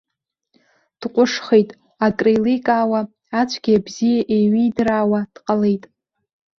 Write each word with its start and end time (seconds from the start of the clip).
Дҟәышхеит, 0.99 1.69
акреиликаауа, 2.05 3.01
ацәгьеи 3.39 3.77
абзиеи 3.79 4.21
еиҩидыраауа 4.35 5.19
дҟалеит. 5.33 5.83